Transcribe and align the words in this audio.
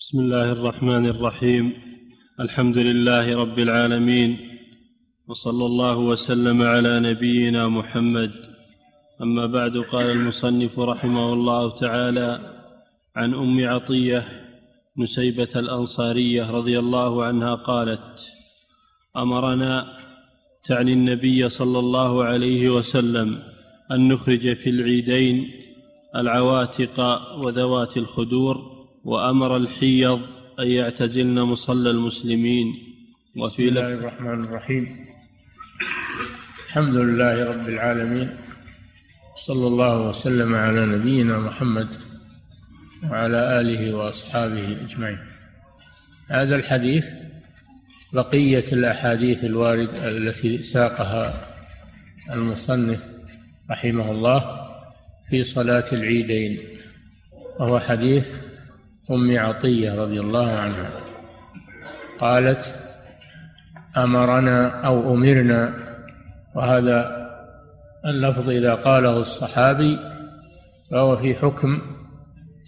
بسم 0.00 0.20
الله 0.20 0.52
الرحمن 0.52 1.06
الرحيم. 1.06 1.72
الحمد 2.40 2.78
لله 2.78 3.36
رب 3.36 3.58
العالمين. 3.58 4.36
وصلى 5.28 5.66
الله 5.66 5.98
وسلم 5.98 6.62
على 6.62 7.00
نبينا 7.00 7.68
محمد. 7.68 8.32
أما 9.22 9.46
بعد 9.46 9.76
قال 9.76 10.06
المصنف 10.10 10.78
رحمه 10.78 11.32
الله 11.32 11.78
تعالى 11.78 12.40
عن 13.16 13.34
أم 13.34 13.68
عطية 13.68 14.24
نسيبة 14.98 15.48
الأنصارية 15.56 16.50
رضي 16.50 16.78
الله 16.78 17.24
عنها 17.24 17.54
قالت 17.54 18.26
أمرنا 19.16 19.98
تعني 20.64 20.92
النبي 20.92 21.48
صلى 21.48 21.78
الله 21.78 22.24
عليه 22.24 22.68
وسلم 22.68 23.42
أن 23.90 24.08
نخرج 24.08 24.56
في 24.56 24.70
العيدين 24.70 25.58
العواتق 26.16 27.00
وذوات 27.38 27.96
الخدور 27.96 28.77
وأمر 29.04 29.56
الحيض 29.56 30.20
أن 30.60 30.68
يعتزلن 30.70 31.40
مصلى 31.40 31.90
المسلمين. 31.90 32.74
وفي 33.36 33.66
بسم 33.66 33.76
الله 33.76 33.92
الرحمن 33.92 34.44
الرحيم. 34.44 35.06
الحمد 36.66 36.94
لله 36.94 37.50
رب 37.50 37.68
العالمين. 37.68 38.36
صلى 39.36 39.66
الله 39.66 40.08
وسلم 40.08 40.54
على 40.54 40.86
نبينا 40.86 41.38
محمد 41.38 41.88
وعلى 43.10 43.60
آله 43.60 43.94
وأصحابه 43.94 44.76
أجمعين. 44.84 45.18
هذا 46.28 46.56
الحديث 46.56 47.06
بقية 48.12 48.64
الأحاديث 48.72 49.44
الوارد 49.44 49.94
التي 49.94 50.62
ساقها 50.62 51.48
المصنف 52.32 53.00
رحمه 53.70 54.10
الله 54.10 54.68
في 55.30 55.44
صلاة 55.44 55.84
العيدين. 55.92 56.58
وهو 57.60 57.78
حديث 57.78 58.47
أم 59.10 59.38
عطية 59.38 60.02
رضي 60.02 60.20
الله 60.20 60.50
عنها 60.50 60.90
قالت 62.18 62.76
أمرنا 63.96 64.86
أو 64.86 65.14
أمرنا 65.14 65.74
وهذا 66.54 67.28
اللفظ 68.06 68.50
إذا 68.50 68.74
قاله 68.74 69.20
الصحابي 69.20 69.98
فهو 70.90 71.16
في 71.16 71.34
حكم 71.34 71.78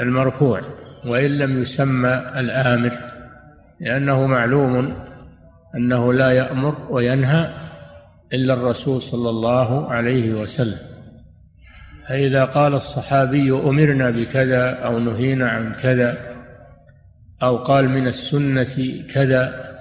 المرفوع 0.00 0.60
وإن 1.06 1.38
لم 1.38 1.62
يسمى 1.62 2.22
الآمر 2.36 2.92
لأنه 3.80 4.26
معلوم 4.26 4.94
أنه 5.74 6.12
لا 6.12 6.30
يأمر 6.30 6.76
وينهى 6.90 7.48
إلا 8.32 8.54
الرسول 8.54 9.02
صلى 9.02 9.30
الله 9.30 9.92
عليه 9.92 10.34
وسلم. 10.34 10.78
فإذا 12.08 12.44
قال 12.44 12.74
الصحابي 12.74 13.50
أمرنا 13.52 14.10
بكذا 14.10 14.70
أو 14.70 14.98
نهينا 14.98 15.50
عن 15.50 15.72
كذا 15.72 16.31
أو 17.42 17.56
قال 17.56 17.88
من 17.88 18.06
السنة 18.06 19.02
كذا 19.14 19.72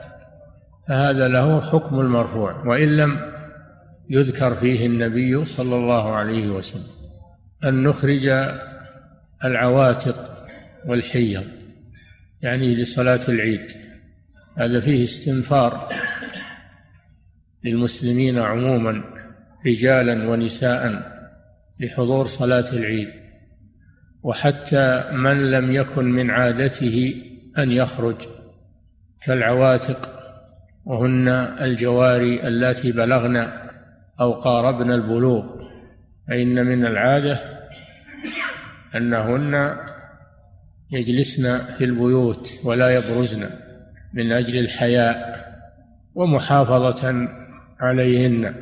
فهذا 0.87 1.27
له 1.27 1.61
حكم 1.61 1.99
المرفوع 1.99 2.67
وإن 2.67 2.97
لم 2.97 3.17
يذكر 4.09 4.55
فيه 4.55 4.85
النبي 4.85 5.45
صلى 5.45 5.75
الله 5.75 6.15
عليه 6.15 6.49
وسلم. 6.49 6.91
أن 7.63 7.83
نخرج 7.83 8.27
العواتق 9.43 10.47
والحيض 10.85 11.43
يعني 12.41 12.75
لصلاة 12.75 13.21
العيد. 13.29 13.71
هذا 14.57 14.79
فيه 14.79 15.03
استنفار 15.03 15.87
للمسلمين 17.63 18.39
عموما 18.39 19.03
رجالا 19.67 20.29
ونساء 20.29 21.11
لحضور 21.79 22.27
صلاة 22.27 22.73
العيد. 22.73 23.09
وحتى 24.23 25.03
من 25.13 25.51
لم 25.51 25.71
يكن 25.71 26.05
من 26.05 26.31
عادته 26.31 27.15
أن 27.57 27.71
يخرج 27.71 28.15
كالعواتق 29.25 30.09
وهن 30.85 31.29
الجواري 31.61 32.47
اللاتي 32.47 32.91
بلغن 32.91 33.47
أو 34.19 34.33
قاربن 34.33 34.91
البلوغ. 34.91 35.43
فإن 36.27 36.65
من 36.65 36.85
العادة 36.85 37.39
أنهن 38.95 39.77
يجلسن 40.91 41.57
في 41.57 41.83
البيوت 41.83 42.49
ولا 42.63 42.89
يبرزن 42.89 43.49
من 44.13 44.31
أجل 44.31 44.59
الحياء 44.59 45.35
ومحافظة 46.15 47.27
عليهن. 47.79 48.55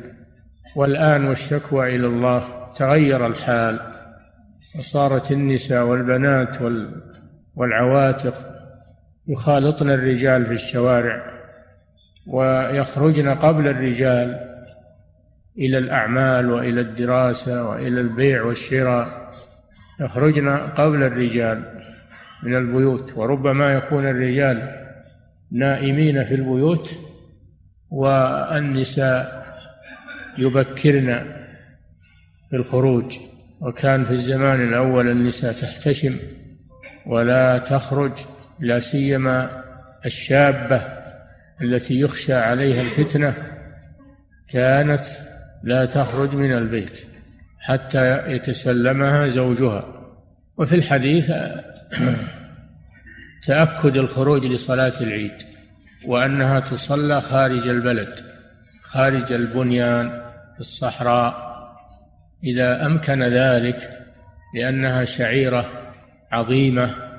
والآن 0.76 1.28
والشكوى 1.28 1.96
إلى 1.96 2.06
الله 2.06 2.72
تغير 2.74 3.26
الحال. 3.26 3.80
وصارت 4.78 5.32
النساء 5.32 5.86
والبنات 5.86 6.56
والعواتق 7.56 8.59
يخالطن 9.28 9.90
الرجال 9.90 10.46
في 10.46 10.52
الشوارع 10.52 11.40
ويخرجن 12.26 13.28
قبل 13.28 13.68
الرجال 13.68 14.50
إلى 15.58 15.78
الأعمال 15.78 16.50
وإلى 16.50 16.80
الدراسة 16.80 17.68
وإلى 17.68 18.00
البيع 18.00 18.42
والشراء. 18.42 19.30
يخرجن 20.00 20.48
قبل 20.56 21.02
الرجال 21.02 21.62
من 22.42 22.56
البيوت 22.56 23.12
وربما 23.16 23.72
يكون 23.74 24.06
الرجال 24.08 24.86
نائمين 25.52 26.24
في 26.24 26.34
البيوت 26.34 26.94
والنساء 27.90 29.40
يبكرن 30.38 31.24
في 32.50 32.56
الخروج. 32.56 33.18
وكان 33.60 34.04
في 34.04 34.10
الزمان 34.10 34.68
الأول 34.68 35.10
النساء 35.10 35.52
تحتشم 35.52 36.16
ولا 37.06 37.58
تخرج. 37.58 38.12
لا 38.60 38.80
سيما 38.80 39.64
الشابة 40.06 41.00
التي 41.62 42.00
يخشى 42.00 42.34
عليها 42.34 42.80
الفتنة 42.80 43.34
كانت 44.48 45.04
لا 45.62 45.84
تخرج 45.84 46.34
من 46.34 46.52
البيت 46.52 47.06
حتى 47.58 48.32
يتسلمها 48.32 49.28
زوجها. 49.28 49.84
وفي 50.56 50.74
الحديث 50.74 51.32
تأكد 53.46 53.96
الخروج 53.96 54.46
لصلاة 54.46 54.92
العيد 55.00 55.42
وأنها 56.06 56.60
تصلى 56.60 57.20
خارج 57.20 57.68
البلد 57.68 58.20
خارج 58.82 59.32
البنيان 59.32 60.08
في 60.54 60.60
الصحراء. 60.60 61.50
إذا 62.44 62.86
أمكن 62.86 63.22
ذلك 63.22 64.06
لأنها 64.54 65.04
شعيرة 65.04 65.92
عظيمة 66.32 67.09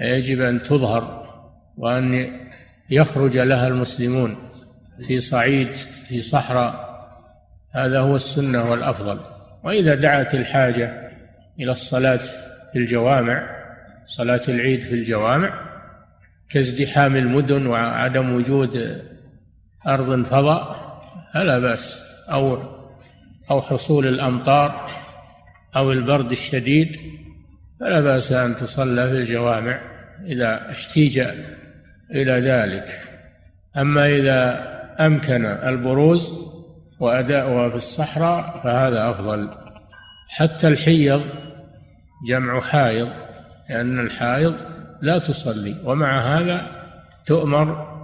يجب 0.00 0.40
أن 0.40 0.62
تظهر 0.62 1.26
وأن 1.76 2.30
يخرج 2.90 3.38
لها 3.38 3.68
المسلمون 3.68 4.48
في 5.06 5.20
صعيد 5.20 5.68
في 6.04 6.22
صحراء. 6.22 6.86
هذا 7.72 8.00
هو 8.00 8.16
السنة 8.16 8.70
والأفضل. 8.70 9.20
وإذا 9.64 9.94
دعت 9.94 10.34
الحاجة 10.34 11.10
إلى 11.60 11.72
الصلاة 11.72 12.20
في 12.72 12.78
الجوامع 12.78 13.56
صلاة 14.06 14.40
العيد 14.48 14.82
في 14.82 14.94
الجوامع 14.94 15.66
كازدحام 16.50 17.16
المدن 17.16 17.66
وعدم 17.66 18.34
وجود 18.34 19.02
أرض 19.86 20.24
فضاء 20.24 20.86
فلا 21.34 21.58
بأس. 21.58 22.02
أو 22.30 22.58
أو 23.50 23.62
حصول 23.62 24.06
الأمطار 24.06 24.90
أو 25.76 25.92
البرد 25.92 26.30
الشديد. 26.30 27.00
فلا 27.80 28.00
بأس 28.00 28.32
أن 28.32 28.56
تصلى 28.56 29.08
في 29.08 29.18
الجوامع 29.18 29.78
إذا 30.24 30.70
احتيج 30.70 31.18
إلى 32.14 32.32
ذلك. 32.32 32.88
أما 33.76 34.06
إذا 34.06 34.66
أمكن 35.00 35.46
البروز 35.46 36.32
وأداؤها 37.00 37.70
في 37.70 37.76
الصحراء 37.76 38.60
فهذا 38.64 39.10
أفضل. 39.10 39.50
حتى 40.28 40.68
الحيض 40.68 41.22
جمع 42.28 42.60
حائض 42.60 43.08
لأن 43.70 44.00
الحائض 44.00 44.54
لا 45.02 45.18
تصلي 45.18 45.76
ومع 45.84 46.18
هذا 46.18 46.66
تؤمر 47.26 47.96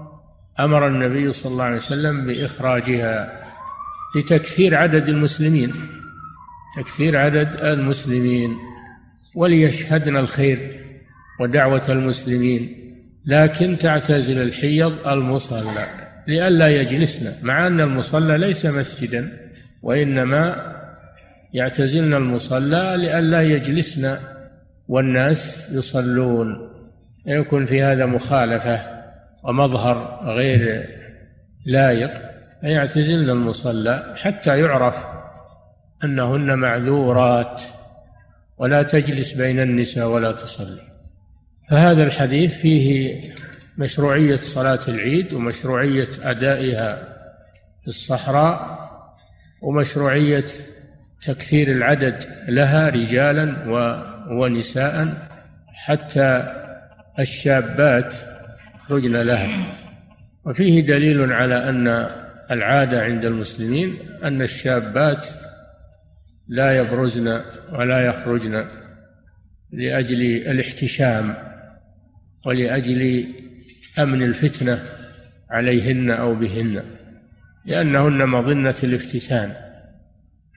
أمر 0.61 0.87
النبي 0.87 1.33
صلى 1.33 1.53
الله 1.53 1.65
عليه 1.65 1.77
وسلم 1.77 2.27
بإخراجها 2.27 3.43
لتكثير 4.17 4.77
عدد 4.77 5.09
المسلمين 5.09 5.73
تكثير 6.77 7.19
عدد 7.19 7.61
المسلمين. 7.61 8.57
وليشهدن 9.35 10.17
الخير 10.17 10.59
ودعوة 11.41 11.83
المسلمين 11.89 12.79
لكن 13.27 13.79
تعتزل 13.79 14.43
الحيض 14.43 15.09
المصلى 15.09 15.87
لئلا 16.27 16.69
يجلسن 16.69 17.33
مع 17.43 17.67
أن 17.67 17.81
المصلى 17.81 18.39
ليس 18.39 18.67
مسجدا 18.67 19.51
وإنما 19.83 20.73
يعتزلن 21.53 22.15
المصلى 22.15 22.95
لئلا 22.97 23.43
يجلسن 23.43 24.17
والناس 24.89 25.71
يصلون. 25.73 26.69
يكون 27.27 27.67
في 27.67 27.83
هذا 27.83 28.07
مخالفة 28.07 28.81
ومظهر 29.45 30.21
غير 30.25 30.89
لائق 31.67 32.11
فيعتزلن 32.61 33.31
المصلى 33.31 34.15
حتى 34.23 34.61
يعرف 34.61 35.07
أنهن 36.05 36.59
معذورات. 36.59 37.63
ولا 38.63 38.83
تجلس 38.83 39.33
بين 39.33 39.61
النساء 39.61 40.09
ولا 40.09 40.33
تصلي. 40.33 40.81
فهذا 41.71 42.05
الحديث 42.05 42.57
فيه 42.57 43.21
مشروعية 43.79 44.37
صلاة 44.37 44.81
العيد 44.89 45.33
ومشروعية 45.33 46.09
أدائها 46.23 46.97
في 47.83 47.89
الصحراء 47.89 48.79
ومشروعية 49.63 50.45
تكثير 51.23 51.73
العدد 51.73 52.25
لها 52.49 52.89
رجالا 52.89 53.57
ونساء 54.31 55.09
حتى 55.67 56.55
الشابات 57.19 58.15
يخرجن 58.75 59.17
لها. 59.17 59.67
وفيه 60.45 60.87
دليل 60.87 61.33
على 61.33 61.69
أن 61.69 62.09
العادة 62.51 63.03
عند 63.03 63.25
المسلمين 63.25 63.97
أن 64.25 64.43
الشابات 64.43 65.27
لا 66.49 66.79
يبرزن 66.79 67.41
ولا 67.73 68.07
يخرجن 68.07 68.65
لأجل 69.73 70.23
الاحتشام 70.23 71.35
ولأجل 72.47 73.25
أمن 73.99 74.23
الفتنة 74.23 74.79
عليهن 75.51 76.11
أو 76.11 76.35
بهن 76.35 76.85
لأنهن 77.67 78.27
مظنة 78.27 78.75
الافتتان. 78.85 79.53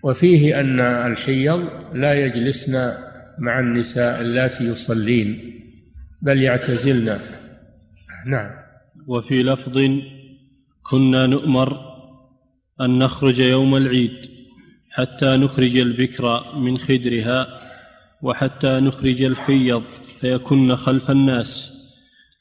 وفيه 0.03 0.59
أن 0.59 0.79
الحيض 0.79 1.69
لا 1.93 2.25
يجلسن 2.25 2.93
مع 3.39 3.59
النساء 3.59 4.21
اللاتي 4.21 4.63
يصلين 4.63 5.61
بل 6.21 6.41
يعتزلن. 6.41 7.19
نعم. 8.25 8.51
وفي 9.07 9.43
لفظ 9.43 9.79
كنا 10.83 11.27
نؤمر 11.27 11.77
أن 12.81 12.99
نخرج 12.99 13.39
يوم 13.39 13.75
العيد. 13.75 14.34
حتى 14.95 15.25
نخرج 15.25 15.77
البكر 15.77 16.55
من 16.55 16.77
خدرها 16.77 17.59
وحتى 18.21 18.79
نخرج 18.79 19.21
الحيض 19.21 19.83
فيكن 20.21 20.75
خلف 20.75 21.11
الناس 21.11 21.71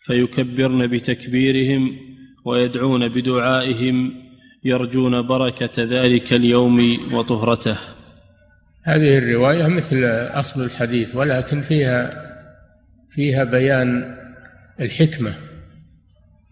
فيكبرن 0.04 0.86
بتكبيرهم 0.86 1.96
ويدعون 2.44 3.08
بدعائهم 3.08 4.14
يرجون 4.64 5.22
بركة 5.22 5.82
ذلك 5.84 6.32
اليوم 6.32 6.98
وطهرته. 7.14 7.76
هذه 8.82 9.18
الرواية 9.18 9.66
مثل 9.66 10.04
أصل 10.30 10.64
الحديث 10.64 11.16
ولكن 11.16 11.60
فيها 11.60 12.24
فيها 13.10 13.44
بيان 13.44 14.16
الحكمة 14.80 15.34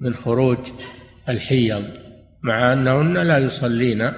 من 0.00 0.14
خروج 0.14 0.58
الحيض 1.28 1.84
مع 2.42 2.72
أنهن 2.72 3.18
لا 3.18 3.38
يصلين 3.38 4.12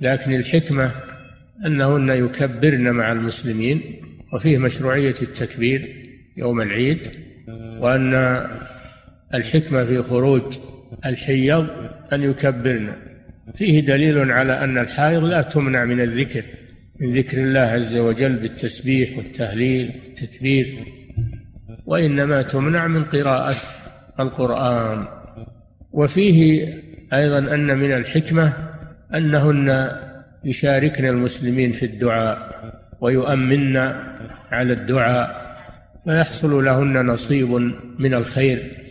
لكن 0.00 0.34
الحكمة 0.34 1.13
أنهن 1.66 2.08
يكبرن 2.08 2.90
مع 2.90 3.12
المسلمين 3.12 3.80
وفيه 4.32 4.58
مشروعية 4.58 5.14
التكبير 5.22 6.10
يوم 6.36 6.60
العيد 6.60 6.98
وأن 7.78 8.14
الحكمة 9.34 9.84
في 9.84 10.02
خروج 10.02 10.42
الحيض 11.06 11.66
أن 12.12 12.22
يكبرن. 12.22 12.88
فيه 13.54 13.80
دليل 13.80 14.32
على 14.32 14.64
أن 14.64 14.78
الحائض 14.78 15.24
لا 15.24 15.42
تمنع 15.42 15.84
من 15.84 16.00
الذكر 16.00 16.42
من 17.00 17.12
ذكر 17.12 17.38
الله 17.38 17.60
عز 17.60 17.96
وجل 17.96 18.32
بالتسبيح 18.32 19.18
والتهليل 19.18 19.90
والتكبير 20.04 20.78
وإنما 21.86 22.42
تمنع 22.42 22.86
من 22.86 23.04
قراءة 23.04 23.56
القرآن. 24.20 25.06
وفيه 25.92 26.68
أيضا 27.12 27.38
أن 27.38 27.78
من 27.78 27.92
الحكمة 27.92 28.52
أنهن 29.14 29.90
يشاركن 30.44 31.04
المسلمين 31.04 31.72
في 31.72 31.86
الدعاء 31.86 32.38
ويؤمن 33.00 33.76
على 34.52 34.72
الدعاء 34.72 35.44
فيحصل 36.04 36.64
لهن 36.64 37.06
نصيب 37.06 37.50
من 37.98 38.14
الخير 38.14 38.84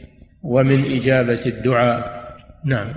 ومن 0.44 0.86
إجابة 0.96 1.46
الدعاء. 1.46 2.24
نعم. 2.66 2.88